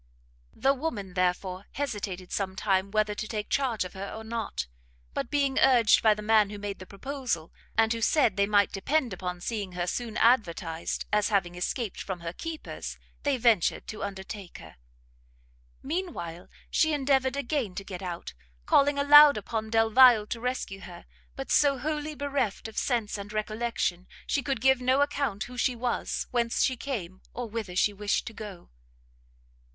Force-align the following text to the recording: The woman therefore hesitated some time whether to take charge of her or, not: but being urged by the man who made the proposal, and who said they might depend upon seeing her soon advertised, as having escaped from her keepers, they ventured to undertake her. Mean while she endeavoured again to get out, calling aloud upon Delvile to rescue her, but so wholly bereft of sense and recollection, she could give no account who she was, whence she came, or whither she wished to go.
The 0.55 0.73
woman 0.73 1.13
therefore 1.13 1.65
hesitated 1.73 2.31
some 2.31 2.55
time 2.55 2.89
whether 2.89 3.13
to 3.13 3.27
take 3.27 3.49
charge 3.51 3.85
of 3.85 3.93
her 3.93 4.11
or, 4.11 4.23
not: 4.23 4.65
but 5.13 5.29
being 5.29 5.59
urged 5.59 6.01
by 6.01 6.15
the 6.15 6.23
man 6.23 6.49
who 6.49 6.57
made 6.57 6.79
the 6.79 6.87
proposal, 6.87 7.53
and 7.77 7.93
who 7.93 8.01
said 8.01 8.35
they 8.35 8.47
might 8.47 8.71
depend 8.71 9.13
upon 9.13 9.41
seeing 9.41 9.73
her 9.73 9.85
soon 9.85 10.17
advertised, 10.17 11.05
as 11.13 11.29
having 11.29 11.53
escaped 11.53 12.01
from 12.01 12.21
her 12.21 12.33
keepers, 12.33 12.97
they 13.21 13.37
ventured 13.37 13.85
to 13.89 14.01
undertake 14.03 14.57
her. 14.57 14.77
Mean 15.83 16.13
while 16.13 16.47
she 16.71 16.93
endeavoured 16.93 17.35
again 17.35 17.75
to 17.75 17.83
get 17.83 18.01
out, 18.01 18.33
calling 18.65 18.97
aloud 18.97 19.37
upon 19.37 19.69
Delvile 19.69 20.25
to 20.25 20.41
rescue 20.41 20.79
her, 20.81 21.05
but 21.35 21.51
so 21.51 21.77
wholly 21.77 22.15
bereft 22.15 22.67
of 22.67 22.75
sense 22.75 23.19
and 23.19 23.31
recollection, 23.31 24.07
she 24.25 24.41
could 24.41 24.61
give 24.61 24.81
no 24.81 25.01
account 25.01 25.43
who 25.43 25.57
she 25.59 25.75
was, 25.75 26.25
whence 26.31 26.63
she 26.63 26.75
came, 26.75 27.21
or 27.35 27.47
whither 27.47 27.75
she 27.75 27.93
wished 27.93 28.25
to 28.25 28.33
go. 28.33 28.71